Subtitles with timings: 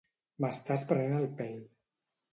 [0.45, 1.63] M'estàs prenent el pèl.